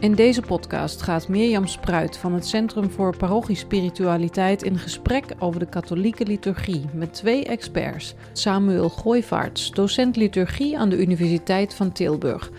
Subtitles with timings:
[0.00, 5.68] In deze podcast gaat Mirjam Spruit van het Centrum voor Parochiespiritualiteit in gesprek over de
[5.68, 8.14] katholieke liturgie met twee experts.
[8.32, 12.50] Samuel Gooivaarts, docent liturgie aan de Universiteit van Tilburg.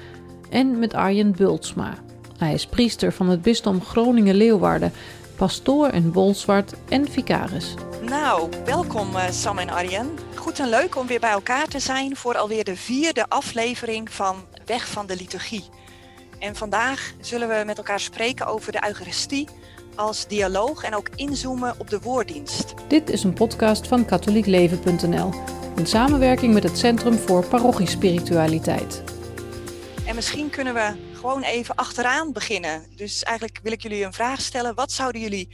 [0.49, 1.93] En met Arjen Bultsma.
[2.37, 4.91] Hij is priester van het bisdom Groningen-Leeuwarden,
[5.35, 7.73] pastoor in Bolsward en vicaris.
[8.01, 10.09] Nou, welkom uh, Sam en Arjen.
[10.35, 14.35] Goed en leuk om weer bij elkaar te zijn voor alweer de vierde aflevering van
[14.65, 15.63] Weg van de Liturgie.
[16.39, 19.47] En vandaag zullen we met elkaar spreken over de Eucharistie
[19.95, 22.73] als dialoog en ook inzoomen op de woorddienst.
[22.87, 25.33] Dit is een podcast van katholiekleven.nl
[25.75, 29.03] in samenwerking met het Centrum voor Parochiespiritualiteit.
[30.05, 32.85] En misschien kunnen we gewoon even achteraan beginnen.
[32.95, 34.75] Dus eigenlijk wil ik jullie een vraag stellen.
[34.75, 35.49] Wat zouden jullie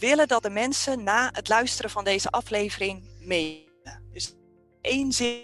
[0.00, 4.02] willen dat de mensen na het luisteren van deze aflevering meenemen?
[4.12, 4.34] Dus
[4.80, 5.40] één zin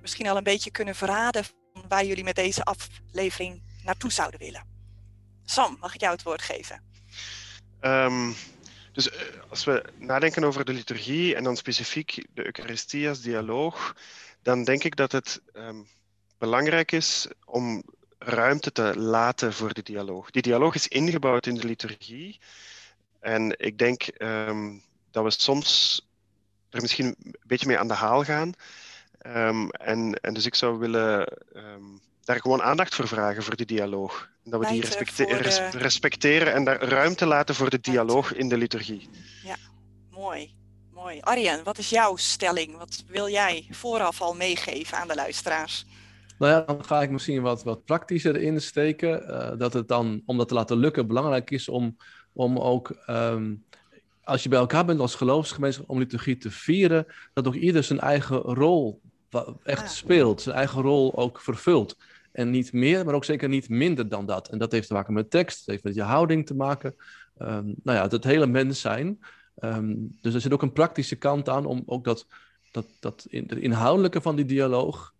[0.00, 1.44] misschien al een beetje kunnen verraden
[1.88, 4.66] waar jullie met deze aflevering naartoe zouden willen.
[5.44, 6.82] Sam, mag ik jou het woord geven?
[7.80, 8.34] Um,
[8.92, 9.14] dus uh,
[9.48, 13.96] als we nadenken over de liturgie en dan specifiek de Eucharistie als dialoog,
[14.42, 15.88] dan denk ik dat het um,
[16.38, 17.82] belangrijk is om
[18.18, 20.30] ruimte te laten voor de dialoog.
[20.30, 22.40] Die dialoog is ingebouwd in de liturgie.
[23.20, 26.00] En ik denk um, dat we soms
[26.70, 28.52] er misschien een beetje mee aan de haal gaan.
[29.18, 29.70] En,
[30.10, 31.28] en dus ik zou willen
[32.30, 34.28] daar gewoon aandacht voor vragen, voor die dialoog.
[34.44, 35.78] En dat we die respecte de...
[35.78, 39.08] respecteren en daar ruimte laten voor de dialoog in de liturgie.
[39.44, 39.56] Ja,
[40.10, 40.54] mooi.
[40.92, 41.20] Mooi.
[41.20, 42.76] Arjen, wat is jouw stelling?
[42.76, 45.86] Wat wil jij vooraf al meegeven aan de luisteraars?
[46.38, 49.22] Nou ja, dan ga ik misschien wat, wat praktischer insteken.
[49.22, 51.96] Uh, dat het dan, om dat te laten lukken, belangrijk is om,
[52.32, 53.64] om ook, um,
[54.24, 58.00] als je bij elkaar bent als geloofsgemeenschap, om liturgie te vieren, dat ook ieder zijn
[58.00, 59.00] eigen rol
[59.64, 59.88] echt ah.
[59.88, 61.96] speelt, zijn eigen rol ook vervult.
[62.32, 64.48] En niet meer, maar ook zeker niet minder dan dat.
[64.48, 66.94] En dat heeft te maken met tekst, het heeft met je houding te maken.
[67.38, 69.20] Um, nou ja, het hele mens zijn.
[69.58, 72.26] Um, dus er zit ook een praktische kant aan om ook dat,
[72.70, 75.14] dat, dat in, de inhoudelijke van die dialoog,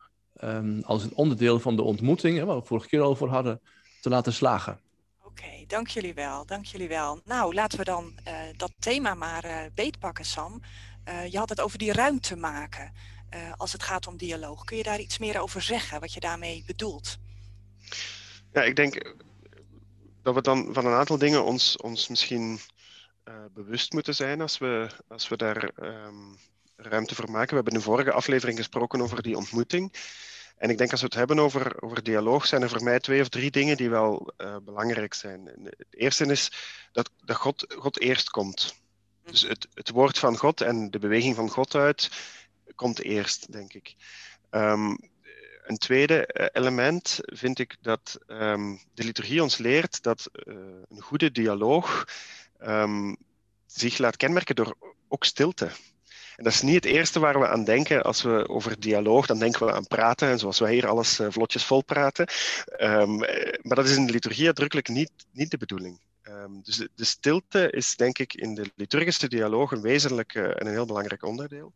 [0.45, 3.61] um, als een onderdeel van de ontmoeting, hè, waar we vorige keer over hadden,
[4.01, 4.81] te laten slagen.
[5.25, 7.21] Oké, dank jullie wel, dank jullie wel.
[7.25, 10.61] Nou, laten we dan uh, dat thema maar uh, beetpakken, Sam.
[11.09, 12.93] Uh, je had het over die ruimte maken
[13.35, 14.65] uh, als het gaat om dialoog.
[14.65, 17.17] Kun je daar iets meer over zeggen, wat je daarmee bedoelt?
[18.53, 19.15] Ja, ik denk
[20.23, 22.61] dat we dan van een aantal dingen ons, ons misschien
[23.25, 26.39] uh, bewust moeten zijn als we, als we daar um,
[26.77, 27.49] ruimte voor maken.
[27.49, 29.93] We hebben in de vorige aflevering gesproken over die ontmoeting.
[30.57, 33.21] En ik denk als we het hebben over, over dialoog, zijn er voor mij twee
[33.21, 35.47] of drie dingen die wel uh, belangrijk zijn.
[35.65, 36.53] Het eerste is
[36.93, 38.75] dat, dat God, God eerst komt.
[39.25, 42.11] Dus het, het woord van God en de beweging van God uit
[42.81, 43.95] komt eerst, denk ik.
[44.51, 44.99] Um,
[45.65, 50.55] een tweede eh, element vind ik dat um, de liturgie ons leert dat uh,
[50.89, 52.05] een goede dialoog
[52.63, 53.17] um,
[53.67, 54.77] zich laat kenmerken door
[55.09, 55.65] ook stilte.
[56.37, 59.39] En dat is niet het eerste waar we aan denken als we over dialoog, dan
[59.39, 62.29] denken we aan praten en zoals wij hier alles uh, vlotjes vol praten.
[63.63, 66.01] Maar dat is in de liturgie uitdrukkelijk niet, niet de bedoeling.
[66.63, 70.73] Dus de, de, stilte is denk ik in de liturgische dialoog een wezenlijk en een
[70.73, 71.75] heel belangrijk onderdeel.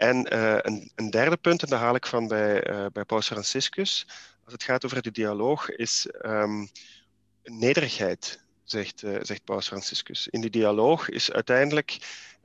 [0.00, 3.26] En uh, een, een, derde punt, en daar haal ik van bij, uh, bij Paus
[3.26, 4.06] Franciscus,
[4.44, 6.68] als het gaat over de dialoog, is um,
[7.44, 10.28] nederigheid, zegt, uh, zegt Paus Franciscus.
[10.28, 11.98] In die dialoog is uiteindelijk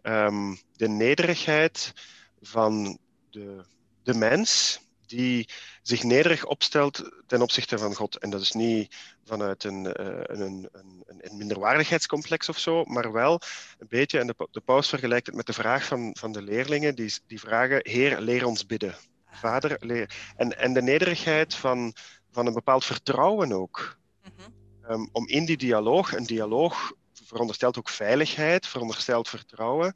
[0.03, 1.93] um, de nederigheid
[2.41, 2.97] van
[3.29, 3.63] de,
[4.03, 5.49] de mens die
[5.81, 8.17] zich nederig opstelt ten opzichte van God.
[8.17, 9.91] En dat is niet vanuit een, uh,
[10.23, 13.41] een, een, een, minderwaardigheidscomplex of zo, maar wel
[13.77, 16.95] een beetje, en de, de paus vergelijkt het met de vraag van, van de leerlingen,
[16.95, 18.95] die, die vragen, Heer, leer ons bidden.
[19.31, 20.33] Vader, leer.
[20.35, 21.93] En, en de nederigheid van,
[22.31, 23.97] van een bepaald vertrouwen ook.
[24.23, 24.53] Mm-hmm.
[24.89, 26.93] Um, om in die dialoog, een dialoog
[27.23, 29.93] veronderstelt ook veiligheid, veronderstelt vertrouwen.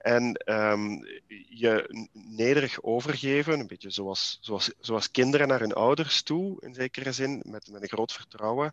[0.00, 1.04] En um,
[1.48, 7.12] je nederig overgeven, een beetje zoals, zoals, zoals kinderen naar hun ouders toe, in zekere
[7.12, 8.72] zin, met, met een groot vertrouwen,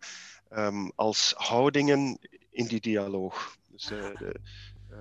[0.53, 2.19] um, als houdingen
[2.51, 3.55] in die dialoog.
[3.69, 4.35] Dus uh, de,
[4.91, 4.97] uh,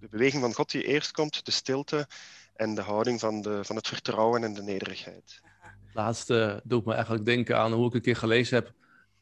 [0.00, 2.06] de beweging van God die eerst komt, de stilte
[2.56, 5.40] en de houding van, de, van het vertrouwen en de nederigheid.
[5.92, 8.72] Laatste doet me eigenlijk denken aan hoe ik een keer gelezen heb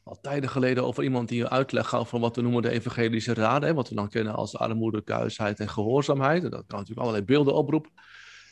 [0.03, 3.33] al tijden geleden over iemand die een uitleg gaf van wat we noemen de evangelische
[3.33, 3.75] raden.
[3.75, 6.43] Wat we dan kennen als armoede, kuisheid en gehoorzaamheid.
[6.43, 7.91] En dat kan natuurlijk allerlei beelden oproepen.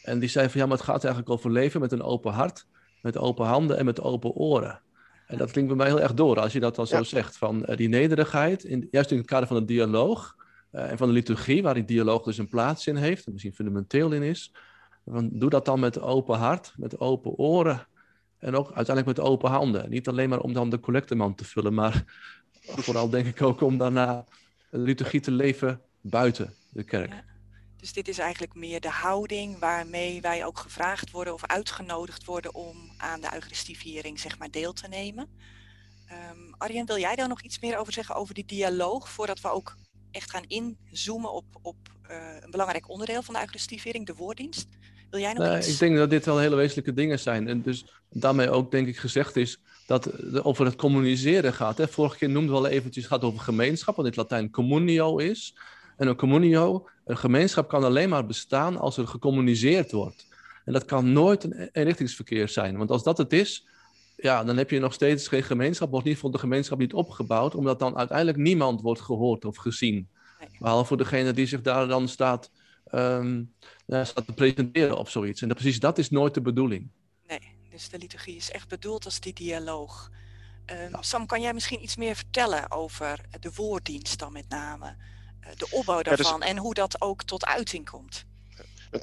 [0.04, 2.66] En die zei van ja, maar het gaat eigenlijk over leven met een open hart,
[3.02, 4.82] met open handen en met open oren.
[5.28, 7.38] En dat klinkt bij mij heel erg door als je dat dan zo zegt.
[7.38, 10.36] Van uh, die nederigheid, in, juist in het kader van de dialoog
[10.72, 13.54] uh, en van de liturgie, waar die dialoog dus een plaats in heeft, en misschien
[13.54, 14.54] fundamenteel in is.
[15.06, 17.88] Van, doe dat dan met open hart, met open oren
[18.42, 19.90] En ook uiteindelijk met open handen.
[19.90, 22.04] Niet alleen maar om dan de collectemand te vullen, maar
[22.86, 24.26] vooral denk ik ook om daarna
[24.70, 27.24] liturgie te leven buiten de kerk.
[27.78, 32.56] Dus dit is eigenlijk meer de houding waarmee wij ook gevraagd worden of uitgenodigd worden
[32.56, 35.30] om aan de Eucharistieviering zeg maar deel te nemen.
[36.32, 39.50] Um, Arjen, wil jij daar nog iets meer over zeggen over die dialoog, voordat we
[39.50, 39.78] ook
[40.12, 41.78] echt gaan inzoomen op, op
[42.10, 44.68] uh, een belangrijk onderdeel van de Eucharistieviering, de woorddienst?
[45.12, 45.68] Wil jij nog nee, iets?
[45.68, 47.48] Ik denk dat dit wel hele wezenlijke dingen zijn.
[47.48, 51.78] En dus daarmee ook denk ik gezegd is dat het over het communiceren gaat.
[51.78, 51.88] Hè.
[51.88, 55.18] Vorige keer noemden we al eventjes, het gaat over gemeenschap, wat in het Latijn communio
[55.18, 55.56] is.
[55.98, 60.28] En een communio, een gemeenschap kan alleen maar bestaan als er gecommuniceerd wordt.
[60.66, 62.78] En dat kan nooit een eenrichtingsverkeer zijn.
[62.78, 63.66] Want als dat het is,
[64.16, 67.56] ja, dan heb je nog steeds geen gemeenschap, wordt niet voor de gemeenschap niet opgebouwd,
[67.56, 70.08] omdat dan uiteindelijk niemand wordt gehoord of gezien.
[70.60, 72.52] Behalve degene die zich daar dan staat,
[72.92, 73.54] um,
[73.88, 75.42] staat te presenteren of zoiets.
[75.42, 76.92] En dat, precies dat is nooit de bedoeling.
[77.28, 80.12] Nee, dus de liturgie is echt bedoeld als die dialoog.
[80.66, 84.96] Um, Sam, kan jij misschien iets meer vertellen over de woorddienst dan met name?
[85.42, 86.50] Uh, de opbouw daarvan ja, dus...
[86.50, 88.26] en hoe dat ook tot uiting komt?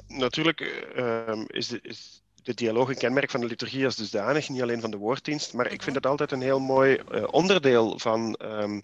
[0.07, 4.61] Natuurlijk um, is, de, is de dialoog een kenmerk van de liturgie als dusdanig, niet
[4.61, 5.53] alleen van de woorddienst.
[5.53, 8.81] Maar ik vind het altijd een heel mooi uh, onderdeel van um, uh,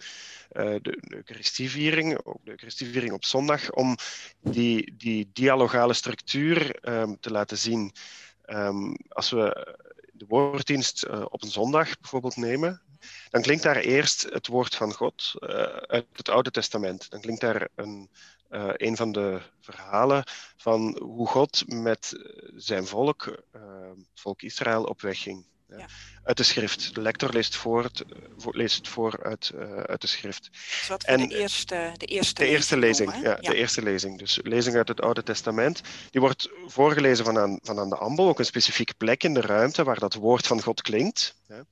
[0.82, 3.96] de, Eucharistieviering, ook de Eucharistieviering op zondag, om
[4.40, 7.92] die, die dialogale structuur um, te laten zien.
[8.46, 9.76] Um, als we
[10.12, 12.82] de woorddienst uh, op een zondag bijvoorbeeld nemen,
[13.30, 15.34] dan klinkt daar eerst het woord van God
[15.86, 17.10] uit het Oude Testament.
[17.10, 18.10] Dan klinkt daar een
[18.56, 20.24] uh, een van de verhalen
[20.56, 22.12] van hoe God met
[22.54, 25.46] zijn volk, uh, volk Israël, op weg ging.
[25.68, 25.86] Ja.
[26.22, 26.94] Uit de schrift.
[26.94, 28.04] De lector leest, voor het,
[28.36, 30.48] voor, leest het voor uit, uh, uit de schrift.
[30.52, 33.12] Dus wat en, de eerste, de eerste de eerste lezing.
[33.14, 34.18] ja, ja, de eerste lezing.
[34.18, 35.80] Dus lezing uit het Oude Testament.
[36.10, 39.40] Die wordt voorgelezen van aan, van aan de ambel, ook een specifieke plek in de
[39.40, 41.34] ruimte waar dat woord van God klinkt.
[41.48, 41.66] Mm -hmm.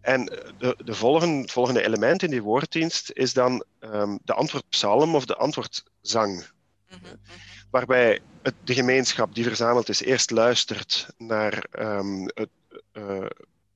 [0.00, 0.24] En
[0.58, 5.36] de, de volgende, volgende element in die woorddienst is dan um, de antwoordpsalm of de
[5.36, 6.46] antwoordzang.
[6.88, 7.20] Mm -hmm.
[7.70, 12.48] Waarbij het, de gemeenschap die verzameld is eerst luistert naar um, het
[12.92, 13.26] uh,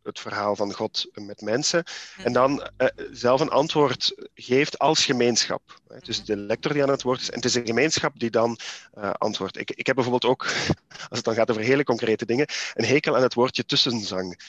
[0.07, 1.85] het verhaal van God met mensen.
[2.23, 5.81] En dan uh, zelf een antwoord geeft als gemeenschap.
[6.01, 7.31] Dus de lector die aan het woord is.
[7.31, 8.59] En het is een gemeenschap die dan
[8.99, 9.59] uh, antwoordt.
[9.59, 10.45] Ik, ik heb bijvoorbeeld ook,
[11.09, 14.41] als het dan gaat over hele concrete dingen, een hekel aan het woordje tussenzang.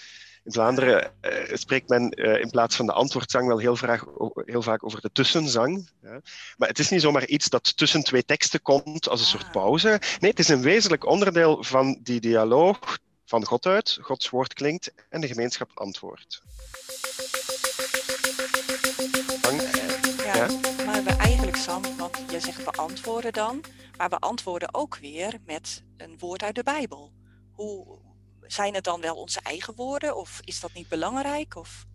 [0.44, 4.06] In Vlaanderen uh, spreekt men uh, in plaats van de antwoordzang wel heel, vraag,
[4.46, 5.90] heel, vaak over de tussenzang.
[6.02, 6.22] Ja.
[6.58, 10.02] Maar het is niet zomaar iets dat tussen twee teksten komt als een soort pauze.
[10.20, 12.98] Nee, het is een wezenlijk onderdeel van die dialoog
[13.28, 16.42] van God uit, Gods woord klinkt en de gemeenschap antwoordt.
[20.24, 20.48] Ja,
[20.86, 23.64] maar we eigenlijk, Sam, want jij zegt beantwoorden dan,
[23.98, 27.12] maar we antwoorden ook weer met een woord uit de Bijbel.
[27.52, 28.00] Hoe,
[28.42, 31.56] zijn het dan wel onze eigen woorden of is dat niet belangrijk?
[31.56, 31.86] Of?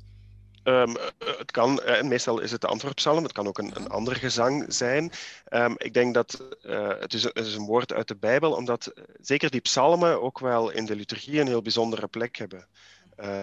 [0.64, 4.16] Um, het kan, en meestal is het de antwoordpsalm, het kan ook een, een ander
[4.16, 5.12] gezang zijn.
[5.50, 8.92] Um, ik denk dat uh, het, is, het is een woord uit de Bijbel, omdat
[9.20, 12.66] zeker die psalmen ook wel in de liturgie een heel bijzondere plek hebben.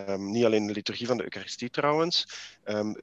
[0.08, 2.28] Um, niet alleen de liturgie van de Eucharistie trouwens,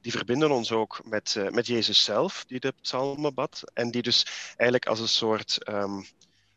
[0.01, 4.01] die verbinden ons ook met, uh, met Jezus zelf, die de psalmen bad, en die
[4.01, 5.57] dus eigenlijk als een soort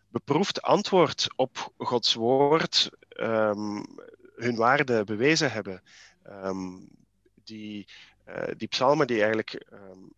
[0.09, 2.91] beproefd antwoord op Gods woord
[4.37, 5.83] hun waarde bewezen hebben.
[6.45, 6.89] Um,
[7.51, 7.87] die,
[8.29, 10.13] uh, die psalmen die eigenlijk um,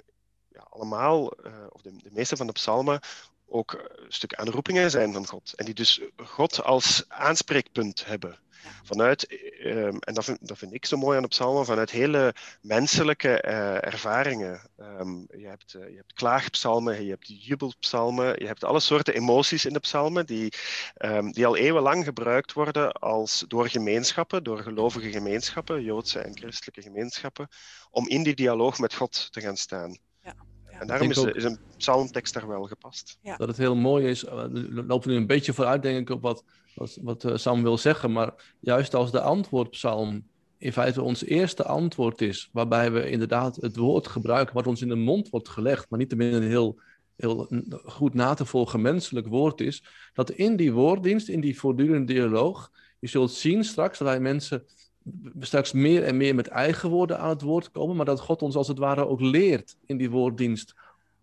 [0.49, 3.01] ja, allemaal, uh, of de, de, meeste van de psalmen,
[3.47, 5.53] ook een stuk aanroepingen zijn van God.
[5.55, 8.39] En die dus God als aanspreekpunt hebben.
[8.83, 12.35] Vanuit, um, en dat vind, dat vind, ik zo mooi aan de psalmen, vanuit hele
[12.61, 14.61] menselijke uh, ervaringen.
[14.81, 19.65] Um, je, hebt, uh, je hebt klaagpsalmen, je hebt jubelpsalmen, je hebt alle soorten emoties
[19.65, 20.53] in de psalmen die,
[20.99, 26.83] um, die al eeuwenlang gebruikt worden als, door gemeenschappen, door gelovige gemeenschappen, Joodse en christelijke
[26.83, 27.49] gemeenschappen,
[27.91, 29.99] om in die dialoog met God te gaan staan.
[30.83, 33.19] En daarom is, ook, is, een psalmtekst daar wel gepast.
[33.21, 33.37] Ja.
[33.37, 36.23] Dat het heel mooi is, uh, we lopen nu een beetje vooruit denk ik op
[36.23, 40.25] wat wat, wat uh, Sam wil zeggen, maar juist als de antwoordpsalm
[40.59, 44.89] in feite ons eerste antwoord is, waarbij we inderdaad het woord gebruiken wat ons in
[44.89, 46.79] de mond wordt gelegd, maar niet tenminste een heel,
[47.17, 47.49] heel
[47.85, 52.71] goed na te volgen menselijk woord is, dat in die woorddienst, in die voortdurende dialoog,
[52.99, 54.65] je zult zien straks dat wij mensen
[55.41, 58.55] straks meer en meer met eigen woorden aan het woord komen, maar dat God ons
[58.55, 60.75] als het ware ook leert in die woorddienst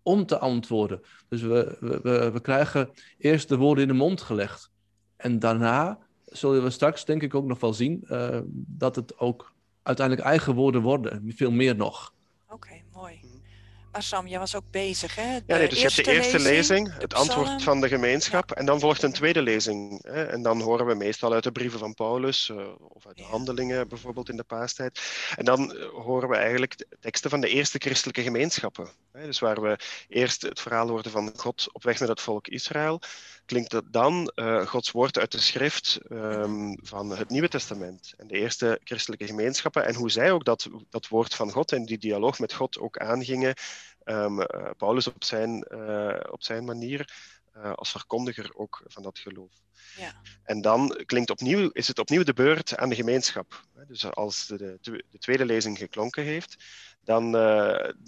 [0.02, 1.00] om te antwoorden.
[1.28, 4.70] Dus we, we, we krijgen eerst de woorden in de mond gelegd.
[5.20, 9.52] En daarna zullen we straks denk ik ook nog wel zien uh, dat het ook
[9.82, 11.32] uiteindelijk eigen woorden worden.
[11.36, 12.12] Veel meer nog.
[12.44, 13.20] Oké, okay, mooi.
[13.92, 15.32] Maar Sam, jij was ook bezig, hè?
[15.32, 18.80] ja, nee, dus je hebt de eerste lezing, het antwoord van de gemeenschap, en dan
[18.80, 20.04] volgt een tweede lezing.
[20.06, 20.24] Hè?
[20.24, 23.88] En dan horen we meestal uit de brieven van Paulus, uh, of uit de handelingen
[23.88, 25.00] bijvoorbeeld in de paastijd.
[25.36, 28.88] En dan uh, horen we eigenlijk de teksten van de eerste christelijke gemeenschappen.
[29.12, 29.26] Hè?
[29.26, 33.00] Dus waar we eerst het verhaal hoorden van God op weg naar het volk Israël,
[33.50, 38.14] klinkt dat dan uh, Gods woord uit de schrift um, van het Nieuwe Testament.
[38.16, 41.84] En de eerste christelijke gemeenschappen en hoe zij ook dat, dat woord van God en
[41.84, 43.54] die dialoog met God ook aangingen.
[44.04, 47.12] Um, uh, Paulus op zijn, uh, op zijn manier
[47.74, 49.52] als verkondiger ook van dat geloof.
[49.96, 50.12] Ja.
[50.44, 53.64] En dan klinkt opnieuw, is het opnieuw de beurt aan de gemeenschap.
[53.88, 56.56] Dus als de, de, de tweede lezing geklonken heeft,
[57.04, 57.32] dan,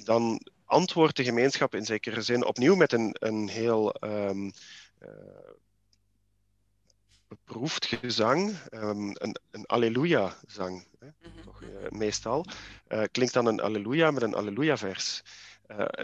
[0.05, 4.51] dan antwoordt de gemeenschap in zekere zin opnieuw met een, een heel um, uh,
[7.29, 11.43] beproefd gezang, um, een, een Alleluia-zang, hè, mm-hmm.
[11.43, 12.45] toch, uh, meestal,
[12.89, 15.23] uh, klinkt dan een Alleluia met een Alleluia-vers.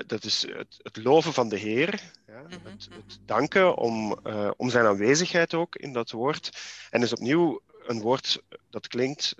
[0.06, 2.58] dat is het, het, loven van de Heer, ja, mm-hmm.
[2.64, 4.18] het, het, danken om,
[4.56, 6.58] om zijn aanwezigheid ook in dat woord.
[6.90, 9.34] En is opnieuw een woord dat klinkt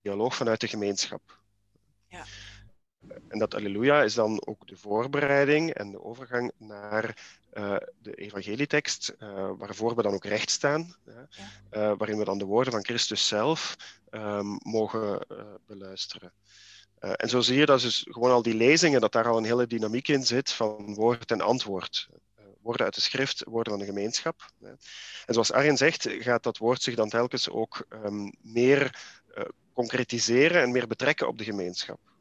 [0.00, 1.43] dialoog vanuit de gemeenschap.
[3.34, 7.16] En dat Alleluia is dan ook de voorbereiding en de overgang naar
[7.52, 11.28] uh, de evangelietekst, uh, waarvoor we dan ook recht staan, ja.
[11.72, 13.76] uh, waarin we dan de woorden van Christus zelf
[14.10, 15.26] um, mogen
[15.66, 16.32] beluisteren.
[16.98, 19.66] en zo zie je dat dus gewoon al die lezingen, dat daar al een hele
[19.66, 22.08] dynamiek in zit van woord en antwoord.
[22.62, 24.50] woorden uit de schrift, woorden van de gemeenschap.
[25.26, 28.98] En zoals Arjen zegt, gaat dat woord zich dan telkens ook um, meer
[29.72, 32.13] concretiseren en meer betrekken op de gemeenschap.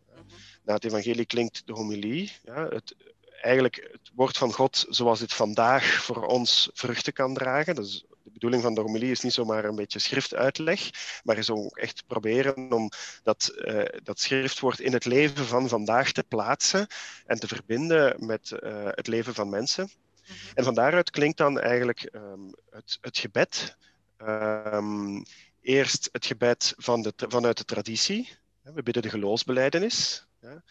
[0.64, 2.96] Na het evangelie klinkt de homilie, ja, het,
[3.42, 7.76] eigenlijk het woord van God zoals het vandaag voor ons vruchten kan dragen.
[7.76, 10.90] Dus de bedoeling van de homilie is niet zomaar een beetje schriftuitleg,
[11.24, 12.90] maar is ook echt proberen om
[13.24, 16.88] dat, uh, dat schriftwoord in het leven van vandaag te plaatsen
[17.26, 19.84] en te verbinden met uh, het leven van mensen.
[19.84, 19.90] Mm
[20.26, 20.36] -hmm.
[20.54, 23.78] En van daaruit klinkt dan eigenlijk um, het, het gebed.
[24.18, 25.24] Um,
[25.62, 28.38] eerst het gebed van de, vanuit de traditie.
[28.62, 30.26] We bidden de geloofsbeleidenis.
[30.44, 30.64] Ja,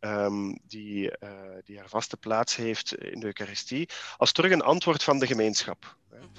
[0.00, 5.02] um, die, uh, die haar vaste plaats heeft in de Eucharistie, als terug een antwoord
[5.02, 5.96] van de gemeenschap.
[6.10, 6.30] Mm -hmm.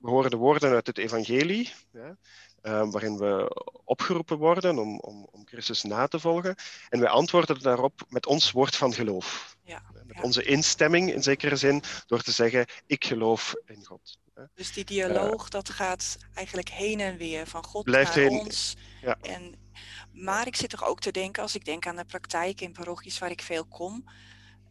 [0.00, 2.16] We horen de woorden uit het Evangelie, ja,
[2.64, 6.54] uh, waarin we opgeroepen worden om, om, om Christus na te volgen.
[6.88, 9.56] En wij antwoorden daarop met ons woord van geloof.
[9.64, 10.22] Ja, met ja.
[10.22, 14.18] onze instemming in zekere zin, door te zeggen: Ik geloof in God.
[14.54, 18.76] Dus die dialoog, uh, dat gaat eigenlijk heen en weer van God naar heen, ons.
[19.00, 19.18] Ja.
[19.20, 19.54] En
[20.12, 23.18] maar ik zit toch ook te denken, als ik denk aan de praktijk in parochies
[23.18, 24.04] waar ik veel kom,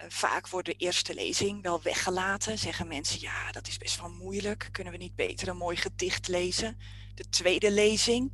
[0.07, 2.57] vaak wordt de eerste lezing wel weggelaten.
[2.57, 4.69] Zeggen mensen, ja, dat is best wel moeilijk.
[4.71, 6.77] Kunnen we niet beter een mooi gedicht lezen?
[7.15, 8.32] De tweede lezing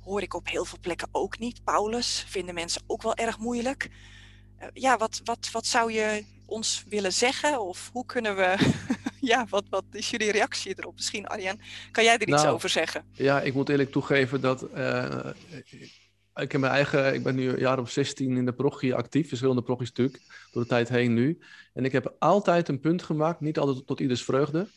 [0.00, 1.64] hoor ik op heel veel plekken ook niet.
[1.64, 3.90] Paulus vinden mensen ook wel erg moeilijk.
[4.60, 7.60] Uh, ja, wat, wat, wat zou je ons willen zeggen?
[7.60, 8.56] Of hoe kunnen we.
[9.20, 10.94] ja, wat, wat is jullie reactie erop?
[10.94, 13.04] Misschien, Arjen, kan jij er iets nou, over zeggen?
[13.12, 14.66] Ja, ik moet eerlijk toegeven dat.
[14.76, 15.30] Uh,
[16.34, 19.28] ik, heb mijn eigen, ik ben nu een jaar of 16 in de parochie actief,
[19.28, 21.38] verschillende parochies natuurlijk, door de tijd heen nu.
[21.74, 24.68] En ik heb altijd een punt gemaakt, niet altijd tot ieders vreugde,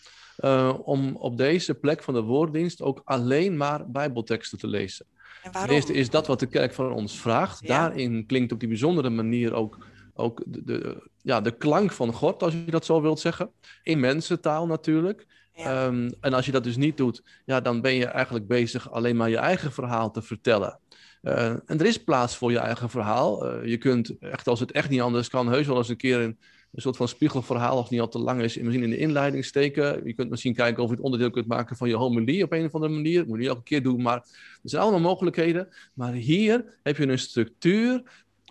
[0.41, 5.05] uh, om op deze plek van de woorddienst ook alleen maar bijbelteksten te lezen.
[5.51, 7.60] Ten eerste is dat wat de kerk van ons vraagt.
[7.60, 7.67] Ja.
[7.67, 9.77] Daarin klinkt op die bijzondere manier ook,
[10.13, 13.51] ook de, de, ja, de klank van God, als je dat zo wilt zeggen.
[13.83, 15.25] In mensentaal natuurlijk.
[15.53, 15.86] Ja.
[15.86, 19.15] Um, en als je dat dus niet doet, ja, dan ben je eigenlijk bezig alleen
[19.15, 20.79] maar je eigen verhaal te vertellen.
[21.21, 23.48] Uh, en er is plaats voor je eigen verhaal.
[23.48, 26.19] Uh, je kunt echt, als het echt niet anders kan, heus wel eens een keer
[26.19, 26.39] een,
[26.71, 30.01] een soort van spiegelverhaal, het niet al te lang is, misschien in de inleiding steken.
[30.05, 32.65] Je kunt misschien kijken of je het onderdeel kunt maken van je homilie op een
[32.65, 33.19] of andere manier.
[33.19, 34.17] Dat moet je elke keer doen, maar
[34.63, 35.67] er zijn allemaal mogelijkheden.
[35.93, 38.03] Maar hier heb je een structuur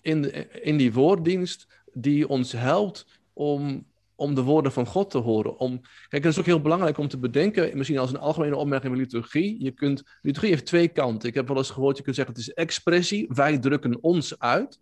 [0.03, 3.85] in, de, in die woorddienst die ons helpt om
[4.21, 5.59] om de woorden van God te horen.
[5.59, 8.93] Om, kijk, dat is ook heel belangrijk om te bedenken, misschien als een algemene opmerking
[8.93, 9.63] met liturgie.
[9.63, 11.29] Je kunt, liturgie heeft twee kanten.
[11.29, 14.81] Ik heb wel eens gehoord, je kunt zeggen het is expressie, wij drukken ons uit.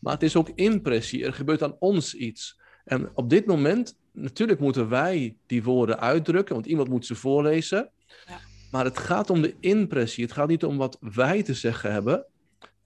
[0.00, 2.59] Maar het is ook impressie, er gebeurt aan ons iets.
[2.84, 7.90] En op dit moment, natuurlijk moeten wij die woorden uitdrukken, want iemand moet ze voorlezen.
[8.26, 8.38] Ja.
[8.70, 12.26] Maar het gaat om de impressie, het gaat niet om wat wij te zeggen hebben.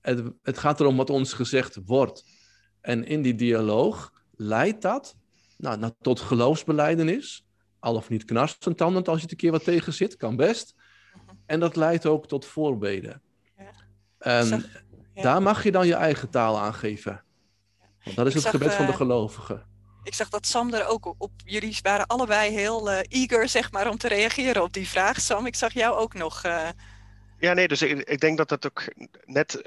[0.00, 2.24] Het, het gaat erom wat ons gezegd wordt.
[2.80, 5.16] En in die dialoog leidt dat
[5.56, 7.46] nou, nou, tot geloofsbeleidenis.
[7.78, 10.74] Al of niet knarstentandend als je het een keer wat tegen zit, kan best.
[11.46, 13.22] En dat leidt ook tot voorbeden.
[13.56, 13.70] Ja.
[14.18, 14.62] En zag,
[15.14, 15.22] ja.
[15.22, 17.24] daar mag je dan je eigen taal aangeven.
[18.04, 19.66] Want dat is ik het zag, gebed van de eh, gelovigen.
[20.04, 21.30] Ik zag dat Sam er ook op.
[21.44, 25.20] Jullie waren allebei heel uh, eager, zeg maar, om te reageren op die vraag.
[25.20, 26.44] Sam, ik zag jou ook nog.
[26.44, 26.68] Uh...
[27.38, 28.82] Ja, nee, dus ik, ik denk dat dat ook
[29.24, 29.62] net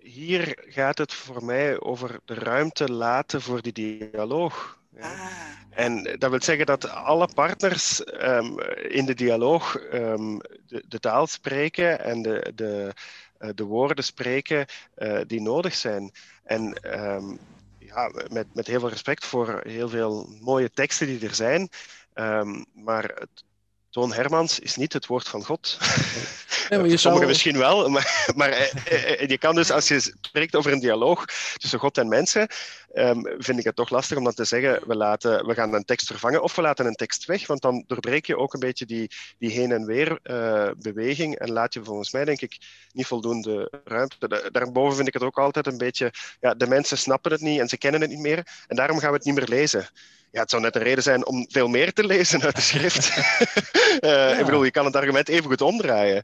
[0.00, 4.78] hier gaat het voor mij over de ruimte laten voor die dialoog.
[5.00, 5.20] Ah.
[5.70, 11.26] En dat wil zeggen dat alle partners ehm, in de dialoog ehm, de, de, taal
[11.26, 12.92] spreken en de, de,
[13.54, 14.66] de woorden spreken
[14.98, 16.12] uh, die nodig zijn.
[16.44, 17.38] En um,
[18.28, 21.68] met, met heel veel respect voor heel veel mooie teksten die er zijn.
[22.72, 23.44] maar het,
[23.96, 25.78] Toon Hermans is niet het woord van God.
[26.68, 30.00] Ja, maar je Sommigen misschien wel, maar, maar eh, eh, je kan dus, als je
[30.20, 31.24] spreekt over een dialoog
[31.56, 32.48] tussen God en mensen,
[32.94, 35.84] um, vind ik het toch lastig om dan te zeggen, we, laten, we gaan een
[35.84, 38.86] tekst vervangen of we laten een tekst weg, want dan doorbreek je ook een beetje
[38.86, 42.58] die, die heen en weer uh, beweging en laat je volgens mij, denk ik,
[42.92, 44.50] niet voldoende ruimte.
[44.52, 47.68] Daarboven vind ik het ook altijd een beetje, ja, de mensen snappen het niet en
[47.68, 49.88] ze kennen het niet meer en daarom gaan we het niet meer lezen
[50.36, 53.16] ja, het zou net een reden zijn om veel meer te lezen uit de schrift.
[54.00, 56.22] uh, Ik bedoel, je kan het argument even goed omdraaien.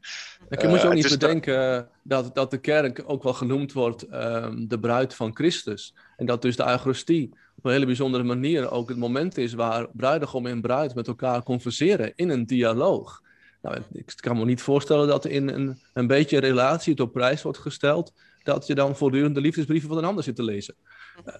[0.49, 4.13] Je moet je ook uh, niet bedenken dat, dat de kerk ook wel genoemd wordt
[4.13, 5.93] um, de bruid van Christus.
[6.17, 9.87] En dat dus de Eucharistie op een hele bijzondere manier ook het moment is waar
[9.93, 13.21] bruidegom en bruid met elkaar converseren in een dialoog.
[13.61, 17.41] Nou, ik kan me niet voorstellen dat in een, een beetje relatie het op prijs
[17.41, 20.75] wordt gesteld dat je dan voortdurend de liefdesbrieven van een ander zit te lezen.
[21.25, 21.33] Uh,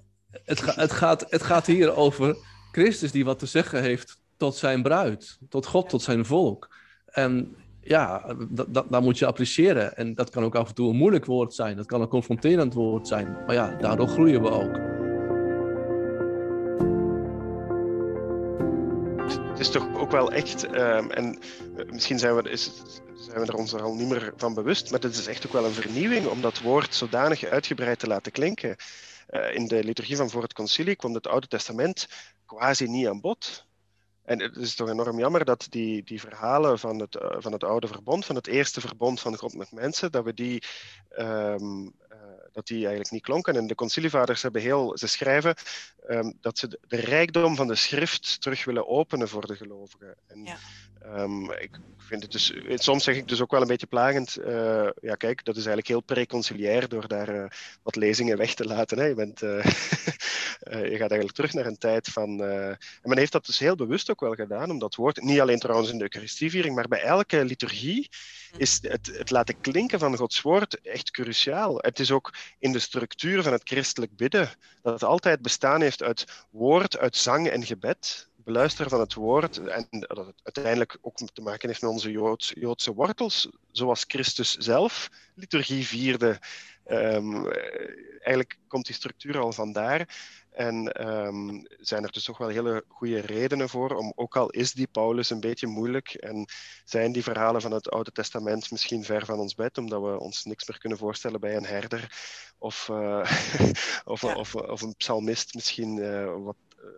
[0.44, 2.38] het, ga, het, gaat, het gaat hier over
[2.74, 6.76] Christus die wat te zeggen heeft tot zijn bruid, tot God, tot zijn volk.
[7.06, 8.36] En ja,
[8.70, 9.96] dat, moet je appreciëren.
[9.96, 11.78] En dat kan ook af en toe een moeilijk woord zijn.
[11.78, 13.38] Dat kan een confronterend woord zijn.
[13.46, 14.92] Maar ja, daardoor groeien we ook.
[19.50, 21.40] Het is toch ook wel echt, um, en
[21.90, 22.72] misschien zijn we, is,
[23.16, 25.54] zijn we er ons er al niet meer van bewust, maar het is echt ook
[25.54, 28.76] wel een vernieuwing om dat woord zodanig uitgebreid te laten klinken.
[29.30, 32.08] Uh, in de liturgie van voor het concilie kwam het Oude Testament
[32.46, 33.66] quasi niet aan bod.
[34.24, 37.64] En het is toch enorm jammer dat die, die verhalen van het, uh, van het
[37.64, 40.64] oude verbond, van het eerste verbond van God met mensen, dat we die,
[41.18, 41.56] uh,
[42.54, 43.56] dat die eigenlijk niet klonken.
[43.56, 45.56] En de concilievaders hebben heel, ze schrijven
[46.10, 50.16] um, dat ze de, de, rijkdom van de schrift terug willen openen voor de gelovigen.
[50.28, 50.58] En, ja.
[51.22, 54.90] um, ik vind het dus, soms zeg ik dus ook wel een beetje plagend, uh,
[55.02, 58.98] ja kijk, dat is eigenlijk heel preconciliair door daar wat lezingen weg te laten.
[58.98, 59.06] Hè.
[59.06, 59.64] Je bent Uh,
[60.92, 62.42] je gaat eigenlijk terug naar een tijd van.
[62.44, 65.60] En men heeft dat dus heel bewust ook wel gedaan, om dat woord, niet alleen
[65.60, 68.10] trouwens in de Eucharistieviering, maar bij elke liturgie
[68.58, 71.78] is het, het laten klinken van Gods woord echt cruciaal.
[71.78, 74.50] Het is ook in de structuur van het christelijk bidden
[74.82, 79.88] dat altijd bestaan heeft uit woord, uit zang en gebed beluisteren van het woord en
[79.90, 85.10] dat het uiteindelijk ook te maken heeft met onze Joods, Joodse wortels, zoals Christus zelf
[85.36, 86.40] liturgie vierde.
[86.88, 87.48] Um,
[88.24, 90.08] eigenlijk komt die structuur al vandaar.
[90.54, 94.74] En um, zijn er dus toch wel hele goede redenen voor, om, ook al is
[94.74, 96.46] die Paulus een beetje moeilijk en
[96.86, 100.44] zijn die verhalen van het Oude Testament misschien ver van ons bed, omdat we ons
[100.44, 102.12] niks meer kunnen voorstellen bij een herder
[102.58, 103.32] of, uh,
[104.06, 104.36] of, ja.
[104.36, 106.56] of, of, een psalmist misschien uh, wat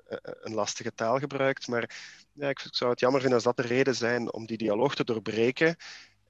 [0.10, 1.68] uh, een lastige taal gebruikt.
[1.68, 1.96] Maar
[2.34, 5.04] ja, ik zou het jammer vinden als dat de reden zijn om die dialoog te
[5.04, 5.76] doorbreken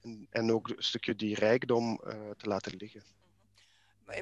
[0.02, 2.02] en, en ook een stukje die rijkdom
[2.38, 3.04] te laten liggen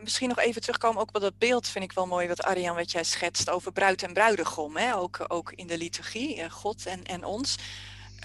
[0.01, 2.91] misschien nog even terugkomen ook op dat beeld, vind ik wel mooi wat Arjan, wat
[2.91, 4.77] jij schetst over bruid en bruidegom.
[4.77, 4.95] Hè?
[4.95, 7.55] Ook, ook in de liturgie, eh, God en, en ons.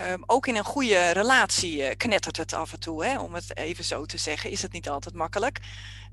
[0.02, 3.20] Um, ook in een goede relatie uh, knettert het af en toe, hè?
[3.20, 5.58] om het even zo te zeggen, is het niet altijd makkelijk.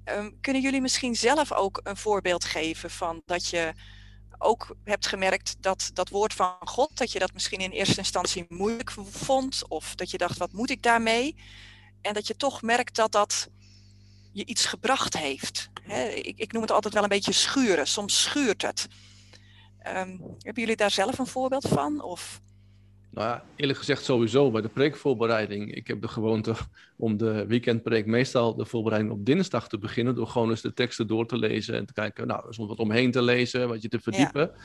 [0.06, 3.74] Um, kunnen jullie misschien zelf ook een voorbeeld geven van dat je
[4.38, 8.46] ook hebt gemerkt dat dat woord van God, dat je dat misschien in eerste instantie
[8.50, 11.36] moeilijk vond, of dat je dacht, wat moet ik daarmee?
[12.02, 13.50] En dat je toch merkt dat dat
[14.36, 15.70] je iets gebracht heeft.
[16.16, 17.88] ik, ik, noem het altijd wel een beetje schuren.
[17.88, 18.88] Soms schuurt het.
[19.88, 22.02] Um, hebben jullie daar zelf een voorbeeld van?
[22.02, 22.42] Of?
[23.10, 25.76] Nou ja, eerlijk gezegd sowieso bij de preekvoorbereiding.
[25.76, 26.56] Ik heb de gewoonte
[26.98, 30.16] om de weekendpreek meestal de voorbereiding op dinsdag te beginnen.
[30.16, 33.12] Door gewoon eens de teksten door te lezen en te kijken, nou, soms wat omheen
[33.12, 34.42] te lezen, wat je te verdiepen.
[34.42, 34.62] Ja.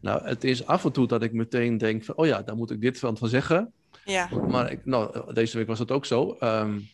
[0.00, 2.70] Nou, het is af en toe dat ik meteen denk van, oh ja, daar moet
[2.70, 3.72] ik dit van, van zeggen.
[4.04, 4.28] Ja.
[4.48, 6.36] Maar ik, nou, deze week was dat ook zo.
[6.40, 6.88] Um,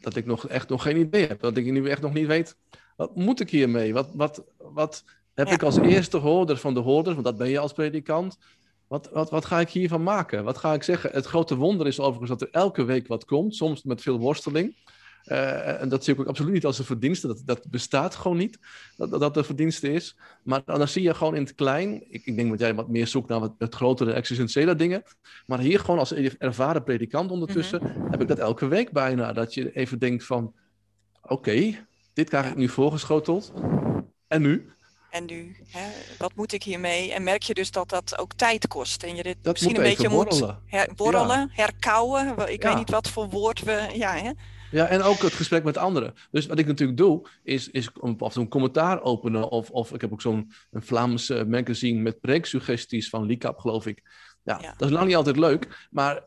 [0.00, 1.40] dat ik nog echt nog geen idee heb.
[1.40, 2.56] Dat ik nu echt nog niet weet,
[2.96, 3.92] wat moet ik hiermee?
[3.92, 5.04] Wat, wat, wat
[5.34, 8.38] heb ik als eerste hoorder van de hoorders, want dat ben je als predikant.
[8.86, 10.44] Wat, wat, wat ga ik hiervan maken?
[10.44, 11.10] Wat ga ik zeggen?
[11.10, 14.76] Het grote wonder is overigens dat er elke week wat komt, soms met veel worsteling.
[15.26, 17.26] Uh, en dat zie ik ook absoluut niet als een verdienste.
[17.26, 18.58] Dat, dat bestaat gewoon niet,
[18.96, 20.16] dat, dat de verdienste is.
[20.42, 22.04] Maar dan zie je gewoon in het klein.
[22.08, 25.02] Ik, ik denk dat jij wat meer zoekt naar wat, wat grotere existentiële dingen.
[25.46, 27.80] Maar hier gewoon als ervaren predikant ondertussen...
[27.82, 28.10] Mm -hmm.
[28.10, 29.32] heb ik dat elke week bijna.
[29.32, 30.54] Dat je even denkt van...
[31.22, 33.52] Oké, okay, dit krijg ik nu voorgeschoteld.
[34.28, 34.72] En nu?
[35.10, 37.12] En nu, hè, wat moet ik hiermee?
[37.12, 39.02] En merk je dus dat dat ook tijd kost.
[39.02, 40.58] En je dit misschien een beetje borrelen.
[40.62, 41.48] moet her, borrelen, ja.
[41.50, 42.48] herkauwen.
[42.48, 42.68] Ik ja.
[42.68, 43.88] weet niet wat voor woord we...
[43.92, 44.30] Ja, hè?
[44.74, 46.14] Ja, en ook het gesprek met anderen.
[46.30, 49.50] Dus wat ik natuurlijk doe, is, is of een commentaar openen.
[49.50, 54.02] Of, of ik heb ook zo'n Vlaams magazine met preeksuggesties van Likap, geloof ik.
[54.44, 55.88] Ja, ja, dat is lang niet altijd leuk.
[55.90, 56.24] Maar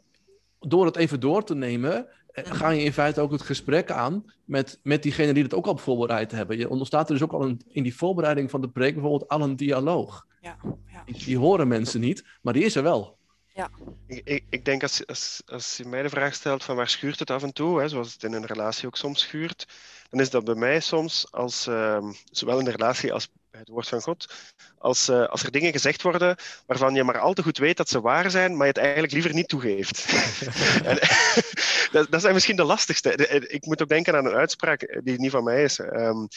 [0.59, 4.33] door het even door te nemen, eh, ga je in feite ook het gesprek aan
[4.45, 6.57] met, met diegenen die het ook al voorbereid hebben.
[6.57, 9.41] Je ontstaat er dus ook al een, in die voorbereiding van de preek bijvoorbeeld al
[9.41, 10.25] een dialoog.
[10.41, 10.57] Ja,
[10.87, 11.03] ja.
[11.05, 13.16] Die, die, horen mensen niet, maar die is er wel.
[13.57, 13.69] Ja.
[14.07, 17.19] Ik, ik, ik denk als, als, als je mij de vraag stelt van waar schuurt
[17.19, 19.67] het af en toe, hè, zoals het in een relatie ook soms schuurt,
[20.09, 23.87] dan is dat bij mij soms als, uh, zowel in de relatie als het woord
[23.87, 24.33] van God.
[24.77, 27.89] Als, uh, als er dingen gezegd worden waarvan je maar al te goed weet dat
[27.89, 30.05] ze waar zijn, maar je het eigenlijk liever niet toegeeft.
[30.89, 30.97] en,
[31.91, 33.13] dat, dat, zijn misschien de lastigste.
[33.47, 35.79] Ik moet ook denken aan een uitspraak die niet van mij is.
[35.79, 36.27] Um,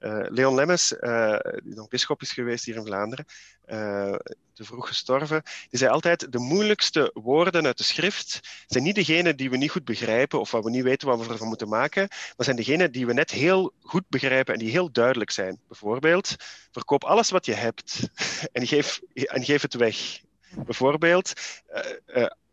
[0.00, 3.24] uh, Leon Lemmes, uh, die nog bischop is geweest hier in Vlaanderen,
[3.66, 4.14] uh,
[4.52, 9.34] te vroeg gestorven, die zei altijd: de moeilijkste woorden uit de schrift zijn niet degene
[9.34, 12.08] die we niet goed begrijpen of waar we niet weten wat we ervan moeten maken,
[12.08, 15.60] maar zijn degene die we net heel goed begrijpen en die heel duidelijk zijn.
[15.68, 16.36] Bijvoorbeeld,
[16.72, 18.10] verkoop alles wat je hebt
[18.52, 20.20] en geef, en geef het weg.
[20.64, 21.32] Bijvoorbeeld,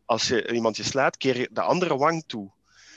[0.05, 2.51] als je iemand je slaat, keer je de andere wang toe.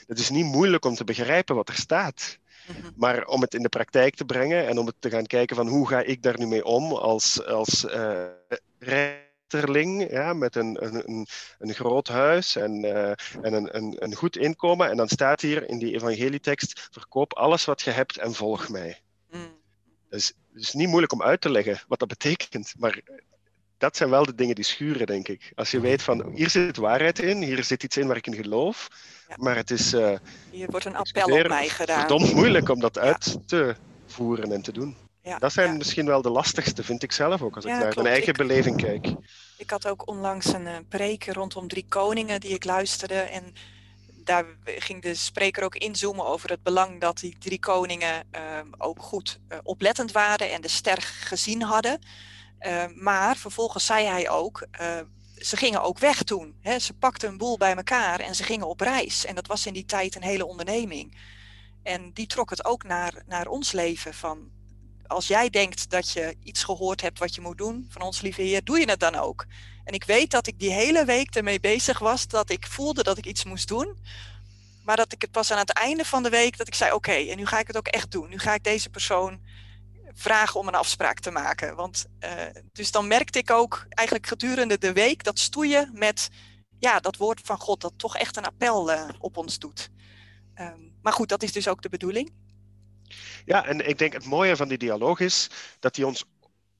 [0.07, 2.40] Het is niet moeilijk om te begrijpen wat er staat.
[2.79, 2.91] Mhm.
[2.97, 5.69] Maar om het in de praktijk te brengen en om het te gaan kijken van
[5.69, 8.25] hoe ga ik daar nu mee om als, als uh,
[8.79, 11.27] rechterling, ja, met een, een,
[11.59, 13.11] een groot huis en, uh,
[13.43, 14.91] en een, een, een goed inkomen.
[14.91, 19.01] En dan staat hier in die evangelietekst, verkoop alles wat je hebt en volg mij.
[19.31, 19.59] Mm.
[20.09, 23.01] Dus het is niet moeilijk om uit te leggen wat dat betekent, maar
[23.81, 25.53] dat zijn wel de dingen die schuren, denk ik.
[25.55, 28.35] Als je weet van, hier zit waarheid in, hier zit iets in waar ik in
[28.35, 28.89] geloof,
[29.37, 29.95] maar het is...
[29.95, 30.13] Uh,
[30.51, 31.99] hier wordt een appel op mij gedaan.
[31.99, 33.75] verdomd moeilijk om dat uit te
[34.07, 34.97] voeren en te doen.
[35.23, 38.07] Ja, dat zijn misschien wel de lastigste, vind ik zelf ook, als ik naar mijn
[38.07, 39.07] eigen beleving kijk.
[39.57, 43.15] Ik had ook onlangs een uh, preek rondom drie koningen die ik luisterde.
[43.15, 43.55] En
[44.25, 48.41] daar ging de spreker ook inzoomen over het belang dat die drie koningen uh,
[48.79, 51.99] ook goed uh, oplettend waren en de ster gezien hadden.
[52.67, 55.01] Uh, maar vervolgens zei hij ook, uh,
[55.37, 56.55] ze gingen ook weg toen.
[56.61, 56.79] Hè?
[56.79, 59.25] Ze pakten een boel bij elkaar en ze gingen op reis.
[59.25, 61.17] En dat was in die tijd een hele onderneming.
[61.83, 64.51] En die trok het ook naar, naar ons leven van,
[65.07, 68.43] als jij denkt dat je iets gehoord hebt wat je moet doen van ons lieve
[68.43, 69.47] Heer, doe je het dan ook.
[69.85, 73.19] En ik weet dat ik die hele week ermee bezig was, dat ik voelde dat
[73.19, 73.97] ik iets moest doen.
[74.85, 77.13] Maar dat ik het pas aan het einde van de week, dat ik zei, oké,
[77.13, 78.29] en nu ga ik het ook echt doen.
[78.29, 79.41] Nu ga ik deze persoon
[80.15, 81.77] vragen om een afspraak te maken.
[81.77, 82.31] Want, uh,
[82.73, 86.29] dus dan merkte ik ook eigenlijk gedurende de week dat stoeien met
[86.79, 89.91] ja, dat woord van God, dat toch echt een appel uh, op ons doet.
[90.55, 92.33] Um, maar goed, dat is dus ook de bedoeling.
[93.45, 96.25] Ja, en ik denk het mooie van die dialoog is dat hij ons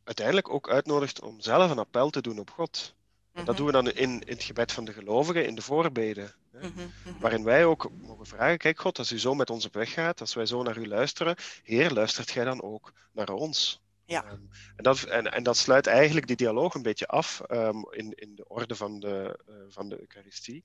[0.05, 2.95] uiteindelijk ook uitnodigt om zelf een appel te doen op God.
[3.33, 3.57] En dat mhm.
[3.57, 6.35] doen we dan in, in het gebed van de gelovigen, in de voorbeden.
[6.53, 7.19] Mhm, mhm.
[7.21, 10.21] Waarin wij ook mogen vragen, kijk God, als u zo met ons op weg gaat,
[10.21, 13.83] als wij zo naar u luisteren, Heer, luistert jij dan ook naar ons?
[14.05, 14.25] Ja.
[14.31, 18.13] Um, en, dat, en, en dat sluit eigenlijk die dialoog een beetje af um, in,
[18.15, 20.65] in de orde van de, uh, van de Eucharistie.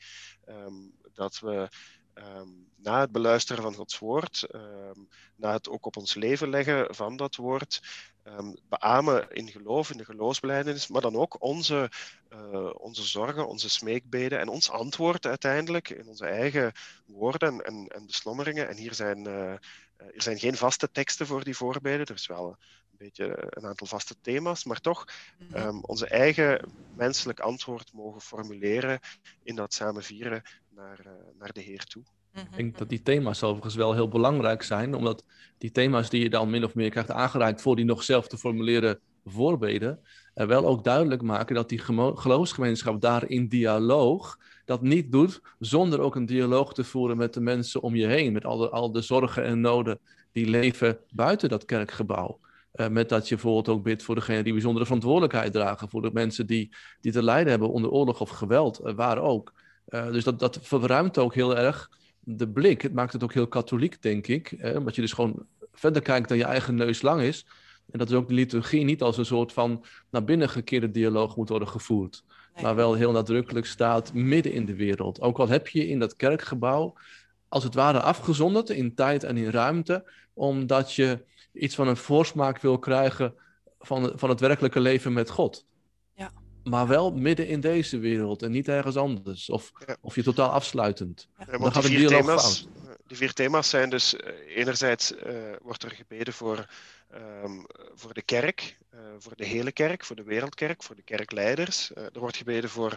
[0.49, 1.69] Um, dat we
[2.15, 6.95] Um, na het beluisteren van Gods woord, um, na het ook op ons leven leggen
[6.95, 7.81] van dat woord,
[8.23, 11.91] um, beamen in geloof, in de geloofsbelijdenis, maar dan ook onze,
[12.33, 16.71] uh, onze zorgen, onze smeekbeden en ons antwoord uiteindelijk in onze eigen
[17.05, 18.67] woorden en, en beslommeringen.
[18.67, 19.51] En hier zijn, uh,
[19.97, 22.57] er zijn geen vaste teksten voor die voorbeden, er is wel
[22.91, 25.05] een beetje een aantal vaste thema's, maar toch
[25.53, 28.99] um, onze eigen menselijk antwoord mogen formuleren
[29.43, 30.43] in dat samen vieren
[30.75, 32.03] naar, uh, naar de Heer toe.
[32.33, 35.23] Ik denk dat die thema's overigens wel heel belangrijk zijn, omdat
[35.57, 38.37] die thema's die je dan min of meer krijgt aangereikt voor die nog zelf te
[38.37, 39.99] formuleren voorbeden,
[40.35, 41.79] uh, wel ook duidelijk maken dat die
[42.15, 47.41] geloofsgemeenschap daar in dialoog dat niet doet zonder ook een dialoog te voeren met de
[47.41, 49.99] mensen om je heen, met al de, al de zorgen en noden
[50.31, 52.39] die leven buiten dat kerkgebouw.
[52.75, 56.09] Uh, met dat je bijvoorbeeld ook bidt voor degenen die bijzondere verantwoordelijkheid dragen, voor de
[56.13, 59.53] mensen die, die te lijden hebben onder oorlog of geweld, uh, waar ook.
[59.89, 62.81] Uh, dus dat, dat verruimt ook heel erg de blik.
[62.81, 64.53] Het maakt het ook heel katholiek, denk ik.
[64.57, 67.45] Hè, omdat je dus gewoon verder kijkt dan je eigen neus lang is.
[67.91, 71.35] En dat is ook de liturgie niet als een soort van naar binnen gekeerde dialoog
[71.35, 72.23] moet worden gevoerd.
[72.61, 75.21] Maar wel heel nadrukkelijk staat midden in de wereld.
[75.21, 76.93] Ook al heb je in dat kerkgebouw
[77.47, 82.61] als het ware afgezonderd in tijd en in ruimte, omdat je iets van een voorsmaak
[82.61, 83.33] wil krijgen
[83.79, 85.65] van, van het werkelijke leven met God.
[86.69, 89.49] Maar wel midden in deze wereld en niet ergens anders.
[89.49, 91.27] Of, of je totaal afsluitend.
[91.37, 92.67] Ja, dan gaat een dialoog thema's,
[93.07, 94.15] die vier thema's zijn dus
[94.47, 95.13] enerzijds
[95.61, 96.69] wordt er gebeden voor,
[97.09, 98.77] ehm, voor de kerk,
[99.19, 101.91] voor de hele kerk, voor de wereldkerk, voor de kerkleiders.
[101.95, 102.95] er wordt gebeden voor,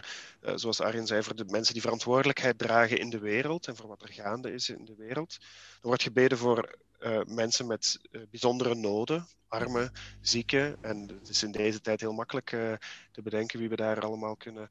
[0.55, 4.01] zoals Arjen zei, voor de mensen die verantwoordelijkheid dragen in de wereld en voor wat
[4.01, 5.37] er gaande is in de wereld.
[5.81, 10.77] Er wordt gebeden voor uh, mensen met uh, bijzondere noden, armen, zieken.
[10.81, 12.73] En het is in deze tijd heel makkelijk uh,
[13.11, 14.69] te bedenken wie we daar allemaal kunnen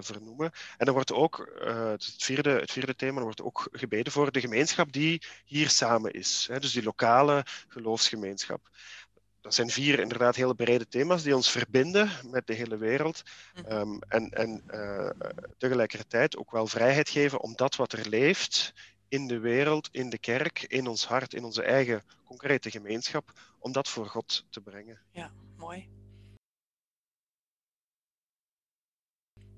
[0.00, 0.52] vernoemen.
[0.76, 4.40] En er wordt ook, het, vierde, het vierde thema, er wordt ook gebeden voor de
[4.40, 6.46] gemeenschap die hier samen is.
[6.50, 8.68] Hè, dus die lokale geloofsgemeenschap.
[9.40, 13.22] Dat zijn vier inderdaad hele brede thema's die ons verbinden met de hele wereld.
[13.68, 14.62] Um, en en
[15.58, 18.72] tegelijkertijd ook wel vrijheid geven om dat wat er leeft
[19.08, 23.72] in de wereld, in de kerk, in ons hart, in onze eigen concrete gemeenschap, om
[23.72, 24.98] dat voor God te brengen.
[25.12, 25.88] Ja, mooi.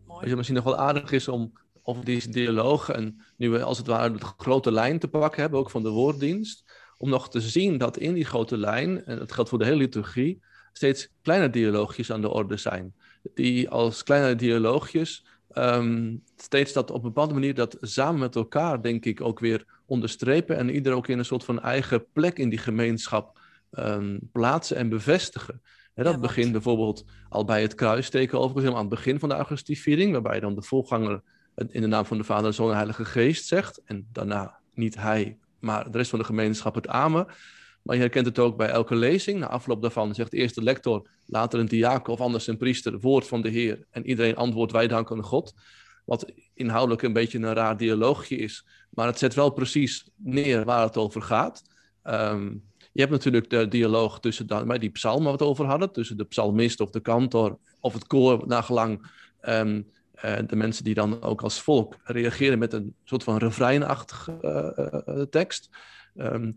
[0.05, 0.21] mooi.
[0.21, 3.79] Wat je misschien nog wel aardig is om over die dialoog en nu we als
[3.79, 6.65] het ware de grote lijn te pakken hebben, ook van de woorddienst,
[6.97, 9.77] om nog te zien dat in die grote lijn, en dat geldt voor de hele
[9.77, 12.95] liturgie, steeds kleine dialoogjes aan de orde zijn.
[13.35, 18.83] Die als kleine dialoogjes Ehm, steeds dat op een bepaalde manier dat samen met elkaar,
[18.83, 22.49] denk ik, ook weer onderstrepen en ieder ook in een soort van eigen plek in
[22.49, 23.39] die gemeenschap
[23.73, 25.63] um, plaatsen en bevestigen.
[25.95, 30.13] En dat begint bijvoorbeeld al bij het kruisteken overigens, aan het begin van de Augustie-viering,
[30.13, 31.23] waarbij dan de voorganger
[31.55, 35.39] in de naam van de Vader, Zoon en Heilige Geest zegt, en daarna niet hij,
[35.59, 37.27] maar de rest van de gemeenschap het amen.
[37.91, 39.39] Maar je herkent het ook bij elke lezing.
[39.39, 43.27] Na afloop daarvan zegt eerst de lector, later een diaken of anders een priester, woord
[43.27, 43.87] van de Heer.
[43.91, 45.55] En iedereen antwoordt, wij danken God.
[46.05, 48.67] Wat inhoudelijk een beetje een raar dialoogje is.
[48.91, 51.63] Maar het zet wel precies neer waar het over gaat.
[52.03, 52.47] Ehm,
[52.93, 55.93] je hebt natuurlijk de dialoog tussen bij die psalmen het over hadden.
[55.93, 59.11] Tussen de psalmist of de kantor of het koor, nagelang
[59.43, 59.87] um,
[60.47, 64.39] de mensen die dan ook als volk reageren met een soort van refreinachtige
[65.07, 65.69] uh, tekst.
[66.17, 66.57] Um,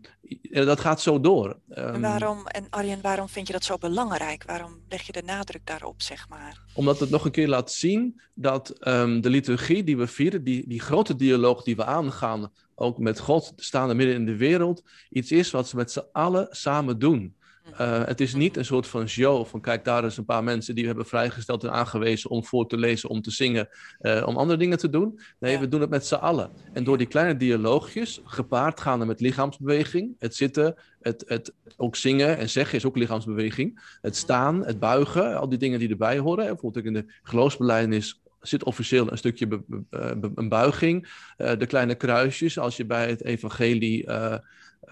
[0.50, 1.58] dat gaat zo door.
[1.68, 4.44] en, ehm, waarom, en Arjen, waarom vind je dat zo belangrijk?
[4.46, 6.62] Waarom leg je de nadruk daarop, zeg maar?
[6.74, 10.68] Omdat het nog een keer laat zien dat um, de liturgie die we vieren, die,
[10.68, 15.32] die grote dialoog die we aangaan, ook met God, staande midden in de wereld, iets
[15.32, 17.36] is wat ze met z'n allen samen doen.
[17.72, 20.74] Uh, het is niet een soort van show van kijk, daar is een paar mensen
[20.74, 23.68] die we hebben vrijgesteld en aangewezen om voor te lezen, om te zingen,
[24.00, 25.20] uh, om andere dingen te doen.
[25.38, 25.60] Nee, ja.
[25.60, 26.50] we doen het met z'n allen.
[26.72, 32.38] En door die kleine dialoogjes, gepaard gaande met lichaamsbeweging, het zitten, het, het ook zingen
[32.38, 36.46] en zeggen is ook lichaamsbeweging, het staan, het buigen, al die dingen die erbij horen.
[36.46, 41.08] Bijvoorbeeld in de geloofsbeleidnis zit officieel een stukje be, be, be, een buiging.
[41.38, 44.36] Uh, de kleine kruisjes, als je bij het evangelie uh,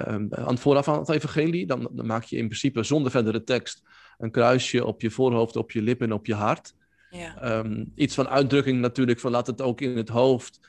[0.08, 3.44] um, aan het vooraf van het evangelie, dan, dan, maak je in principe zonder verdere
[3.44, 3.82] tekst
[4.18, 6.74] een kruisje op je voorhoofd, op je lippen en op je hart.
[7.10, 7.58] Ja.
[7.58, 10.60] Um, iets van uitdrukking natuurlijk, van laat het ook in het hoofd,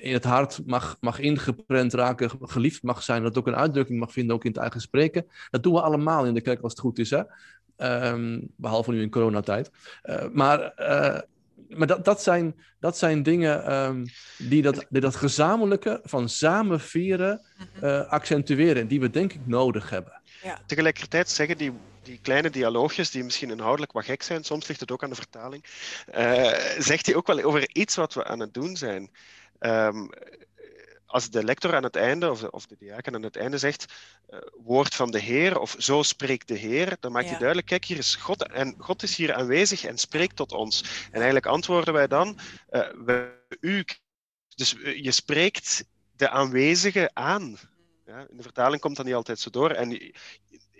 [0.00, 4.12] in het hart mag, mag ingeprent raken, geliefd mag zijn, dat ook een uitdrukking mag
[4.12, 5.26] vinden, ook in het eigen spreken.
[5.50, 7.22] Dat doen we allemaal in de kerk als het goed is, hè?
[8.12, 9.70] Um, behalve nu in coronatijd.
[10.04, 11.20] Uh, maar uh,
[11.76, 14.04] maar dat, dat, zijn, dat zijn dingen um,
[14.38, 17.40] die, dat, die dat gezamenlijke van samen vieren
[17.82, 18.88] uh, accentueren.
[18.88, 20.20] Die we denk ik nodig hebben.
[20.42, 20.60] Ja.
[20.66, 24.90] Tegelijkertijd zeggen die, die kleine dialoogjes, die misschien inhoudelijk wat gek zijn, soms ligt het
[24.90, 25.64] ook aan de vertaling,
[26.14, 29.10] uh, zegt hij ook wel over iets wat we aan het doen zijn.
[29.60, 30.10] Um,
[31.10, 33.92] als de lector aan het einde, of de, of de diaken aan het einde zegt,
[34.30, 37.84] uh, woord van de Heer, of zo spreekt de Heer, dan maakt hij duidelijk, kijk,
[37.84, 40.82] hier is God, en God is hier aanwezig en spreekt tot ons.
[41.04, 42.38] En eigenlijk antwoorden wij dan,
[42.70, 43.84] uh, we, u,
[44.54, 45.84] dus uh, je spreekt
[46.16, 47.58] de aanwezige aan.
[48.06, 49.70] Ja, in de vertaling komt dat niet altijd zo door.
[49.70, 50.12] En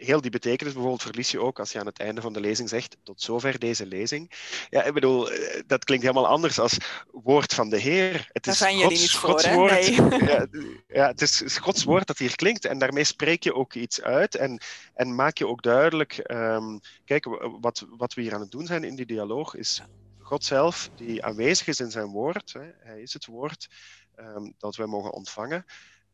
[0.00, 2.68] heel die betekenis bijvoorbeeld verlies je ook als je aan het einde van de lezing
[2.68, 4.30] zegt, tot zover deze lezing.
[4.70, 6.76] Ja, ik bedoel, eh, dat klinkt helemaal anders als
[7.10, 8.28] woord van de Heer.
[8.32, 9.70] Het Daar is zijn Gods, niet voor.
[9.70, 9.98] Nee.
[10.30, 10.46] Ja,
[10.88, 14.34] ja, het is Gods woord dat hier klinkt en daarmee spreek je ook iets uit
[14.34, 14.60] en,
[14.94, 17.24] en maak je ook duidelijk, um, kijk,
[17.60, 19.82] wat, wat we hier aan het doen zijn in die dialoog is
[20.30, 22.52] God zelf die aanwezig is in zijn woord.
[22.52, 22.70] Hè.
[22.78, 23.68] Hij is het woord
[24.16, 25.64] um, dat wij mogen ontvangen.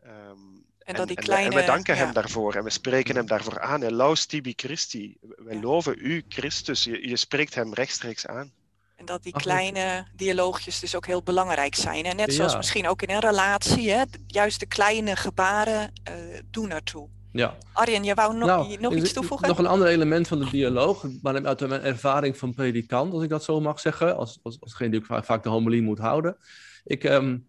[0.06, 2.04] Um, en, dat die kleine, en, we danken ja.
[2.04, 3.82] hem daarvoor en we spreken hem daarvoor aan.
[3.82, 5.16] En laus tibi Christi.
[5.20, 5.60] Wij ja.
[5.60, 6.84] loven u, Christus.
[6.84, 8.52] Je, je, spreekt hem rechtstreeks aan.
[8.96, 12.04] En dat die kleine dialoogjes dus ook heel belangrijk zijn.
[12.04, 12.56] En net zoals ja.
[12.56, 17.08] misschien ook in een relatie, hè, juist de kleine gebaren uh, doen ertoe.
[17.32, 17.56] Ja.
[17.72, 19.48] Arjen, je wou nog, nou, nog iets toevoegen?
[19.48, 23.28] Nog een ander element van de dialoog, maar uit mijn ervaring van predikant, als ik
[23.28, 26.36] dat zo mag zeggen, als, als, als degene die ook vaak de homilie moet houden.
[26.88, 27.46] Ik um,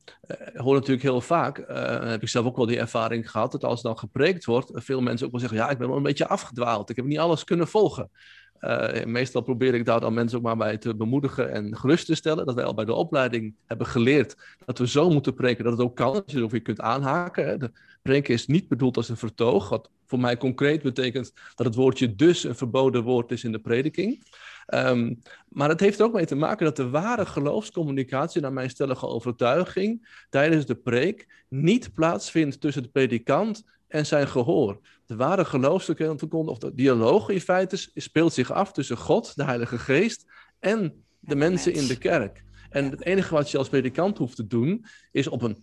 [0.54, 3.82] hoor natuurlijk heel vaak, uh, heb ik zelf ook wel die ervaring gehad, dat als
[3.82, 6.89] dan gepreekt wordt, veel mensen ook wel zeggen, ja, ik ben wel een beetje afgedwaald,
[6.89, 8.10] ik heb niet alles kunnen volgen.
[9.06, 12.45] Meestal probeer ik daar dan mensen ook maar bij te bemoedigen en gerust te stellen.
[12.45, 15.82] Dat wij al bij de opleiding hebben geleerd dat we zo moeten preken dat het
[15.82, 16.13] ook kan.
[16.13, 17.47] Dat je erover kunt aanhaken.
[17.47, 17.58] Hè.
[18.02, 19.70] Preken is niet bedoeld als een vertoog.
[19.70, 23.60] Wat voor mij concreet betekent dat het woordje dus een verboden woord is in de
[23.60, 24.24] prediking.
[24.74, 28.70] Um, maar het heeft er ook mee te maken dat de ware geloofscommunicatie, naar mijn
[28.70, 34.80] stellige overtuiging, tijdens de preek niet plaatsvindt tussen de predikant en zijn gehoor.
[35.06, 39.78] De ware geloofsverkondiging, of de dialoog in feite, speelt zich af tussen God, de Heilige
[39.78, 40.26] Geest,
[40.60, 42.44] en de mensen in de kerk.
[42.78, 45.58] En het enige wat je als predikant hoeft te doen, is op een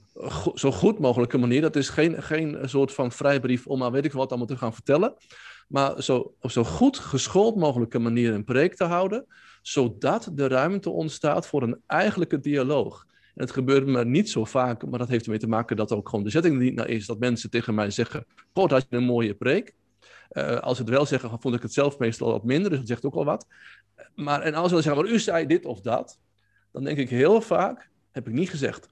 [0.54, 4.12] zo goed mogelijke manier, dat is geen, geen soort van vrijbrief om maar weet ik
[4.12, 5.14] wat allemaal te gaan vertellen,
[5.68, 9.26] maar zo, op zo goed geschoold mogelijke manier een preek te houden,
[9.62, 13.06] zodat de ruimte ontstaat voor een eigenlijke dialoog.
[13.34, 16.08] En het gebeurt me niet zo vaak, maar dat heeft ermee te maken dat ook
[16.08, 17.06] gewoon de setting niet naar is.
[17.06, 19.74] Dat mensen tegen mij zeggen, god, had je een mooie preek.
[20.32, 22.88] Uh, als ze het wel zeggen, vond ik het zelf meestal wat minder, dus dat
[22.88, 23.46] zegt ook al wat.
[24.14, 26.18] Maar, en als ze dan zeggen, maar u zei dit of dat,
[26.74, 28.88] dan denk ik heel vaak, heb ik niet gezegd.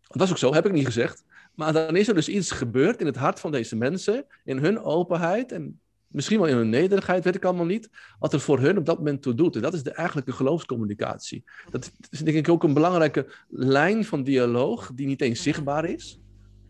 [0.00, 1.24] Dat is ook zo, heb ik niet gezegd.
[1.54, 4.78] Maar dan is er dus iets gebeurd in het hart van deze mensen, in hun
[4.78, 8.78] openheid en misschien wel in hun nederigheid, weet ik allemaal niet, wat er voor hun
[8.78, 9.56] op dat moment toe doet.
[9.56, 11.44] En dat is de eigenlijke geloofscommunicatie.
[11.70, 16.20] Dat is denk ik ook een belangrijke lijn van dialoog, die niet eens zichtbaar is,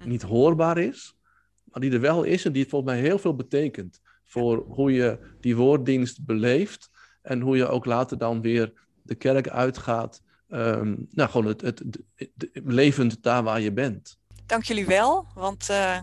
[0.05, 1.17] niet hoorbaar is,
[1.65, 5.19] maar die er wel is en die volgens mij heel veel betekent voor hoe je
[5.41, 6.91] die woorddienst beleeft
[7.23, 10.23] en hoe je ook later dan weer de kerk uitgaat.
[10.49, 11.83] Um, nou, gewoon het, het,
[12.15, 14.19] het, levend daar waar je bent.
[14.47, 15.99] Dank jullie wel, want uh,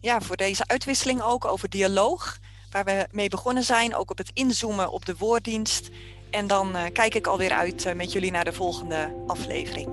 [0.00, 2.38] ja, voor deze uitwisseling ook over dialoog
[2.70, 3.94] waar we mee begonnen zijn.
[3.94, 5.88] Ook op het inzoomen op de woorddienst.
[6.30, 9.88] En dan uh, kijk ik alweer uit uh, met jullie naar de volgende aflevering.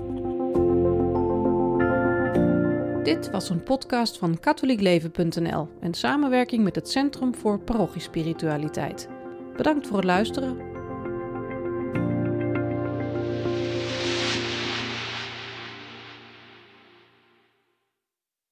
[3.04, 9.08] Dit was een podcast van katholiekleven.nl in samenwerking met het Centrum voor Parochiespiritualiteit.
[9.56, 10.67] Bedankt voor het luisteren